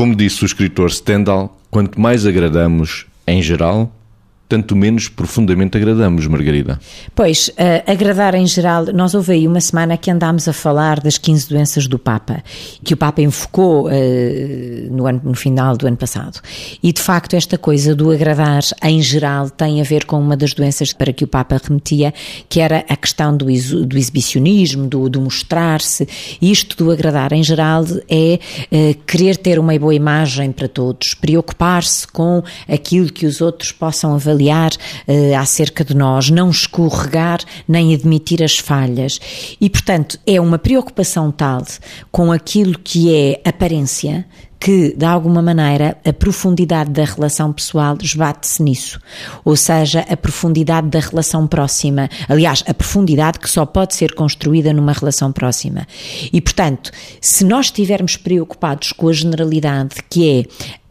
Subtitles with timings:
[0.00, 3.94] Como disse o escritor Stendhal, quanto mais agradamos em geral,
[4.50, 6.80] tanto menos profundamente agradamos, Margarida.
[7.14, 11.16] Pois, uh, agradar em geral, nós houve aí uma semana que andámos a falar das
[11.16, 12.42] 15 doenças do Papa,
[12.82, 13.90] que o Papa enfocou uh,
[14.90, 16.40] no, ano, no final do ano passado.
[16.82, 20.52] E de facto, esta coisa do agradar em geral tem a ver com uma das
[20.52, 22.12] doenças para que o Papa remetia,
[22.48, 23.44] que era a questão do,
[23.86, 26.08] do exibicionismo, do, do mostrar-se.
[26.42, 28.40] Isto do agradar em geral é
[28.72, 34.12] uh, querer ter uma boa imagem para todos, preocupar-se com aquilo que os outros possam
[34.12, 39.20] avaliar uh, acerca de nós, não escorregar nem admitir as falhas.
[39.60, 41.50] E, portanto, é uma preocupação tal
[42.10, 44.24] com aquilo que é aparência
[44.60, 49.00] que, de alguma maneira, a profundidade da relação pessoal esbate-se nisso.
[49.42, 52.10] Ou seja, a profundidade da relação próxima.
[52.28, 55.88] Aliás, a profundidade que só pode ser construída numa relação próxima.
[56.30, 56.90] E, portanto,
[57.22, 60.44] se nós estivermos preocupados com a generalidade, que é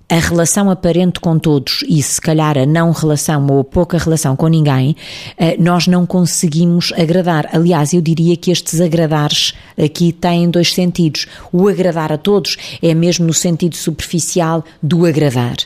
[0.09, 4.47] a relação aparente com todos e se calhar a não relação ou pouca relação com
[4.47, 4.95] ninguém,
[5.37, 7.47] eh, nós não conseguimos agradar.
[7.53, 11.27] Aliás, eu diria que estes agradares aqui têm dois sentidos.
[11.53, 15.57] O agradar a todos é mesmo no sentido superficial do agradar.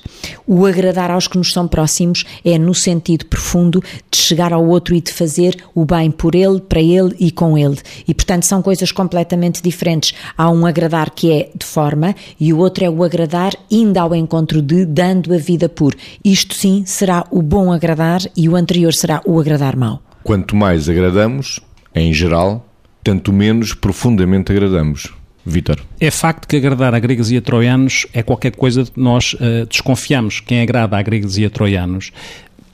[0.46, 4.94] O agradar aos que nos são próximos é no sentido profundo de chegar ao outro
[4.94, 7.78] e de fazer o bem por ele, para ele e com ele.
[8.06, 10.14] E portanto são coisas completamente diferentes.
[10.38, 14.14] Há um agradar que é de forma e o outro é o agradar indo ao
[14.14, 15.96] encontro encontro de dando a vida por.
[16.26, 20.02] Isto sim será o bom agradar e o anterior será o agradar mau.
[20.24, 21.60] Quanto mais agradamos,
[21.94, 22.66] em geral,
[23.04, 25.14] tanto menos profundamente agradamos.
[25.46, 25.78] Vitor.
[26.00, 29.66] É facto que agradar a gregos e a troianos é qualquer coisa que nós uh,
[29.70, 30.40] desconfiamos.
[30.40, 32.12] Quem agrada a gregos e a troianos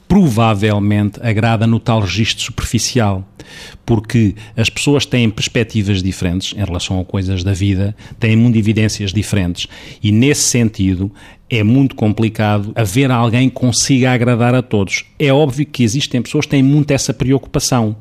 [0.09, 3.23] provavelmente agrada no tal registro superficial,
[3.85, 9.67] porque as pessoas têm perspectivas diferentes em relação a coisas da vida, têm mundividências diferentes
[10.01, 11.11] e, nesse sentido,
[11.47, 15.05] é muito complicado haver alguém que consiga agradar a todos.
[15.19, 17.95] É óbvio que existem pessoas que têm muito essa preocupação,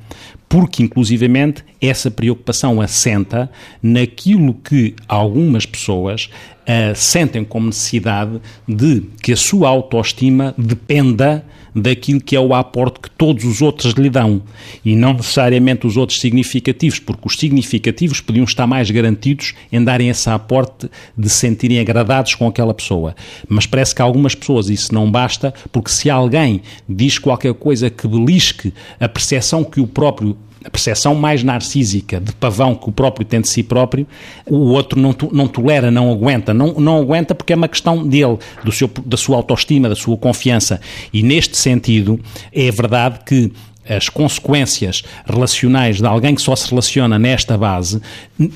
[0.49, 3.51] porque, inclusivamente, essa preocupação assenta
[3.83, 6.31] naquilo que algumas pessoas
[6.63, 11.45] uh, sentem como necessidade de que a sua autoestima dependa
[11.81, 14.43] daquilo que é o aporte que todos os outros lhe dão
[14.85, 20.09] e não necessariamente os outros significativos, porque os significativos podiam estar mais garantidos em darem
[20.09, 23.15] esse aporte de se sentirem agradados com aquela pessoa.
[23.49, 27.91] Mas parece que a algumas pessoas isso não basta, porque se alguém diz qualquer coisa
[27.91, 32.93] que belisque a percepção que o próprio a percepção mais narcísica de pavão que o
[32.93, 34.07] próprio tem de si próprio,
[34.47, 36.53] o outro não, não tolera, não aguenta.
[36.53, 40.17] Não, não aguenta porque é uma questão dele, do seu, da sua autoestima, da sua
[40.17, 40.81] confiança.
[41.13, 42.19] E neste sentido,
[42.53, 43.53] é verdade que
[43.89, 48.03] as consequências relacionais de alguém que só se relaciona nesta base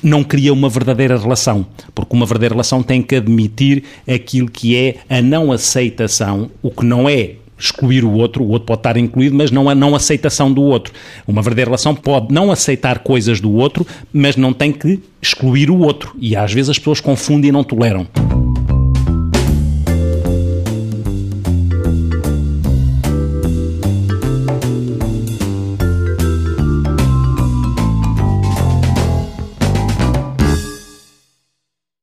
[0.03, 1.65] não cria uma verdadeira relação,
[1.95, 6.85] porque uma verdadeira relação tem que admitir aquilo que é a não aceitação, o que
[6.85, 10.51] não é excluir o outro, o outro pode estar incluído, mas não a não aceitação
[10.51, 10.93] do outro.
[11.27, 15.79] Uma verdadeira relação pode não aceitar coisas do outro, mas não tem que excluir o
[15.79, 16.15] outro.
[16.19, 18.07] E às vezes as pessoas confundem e não toleram.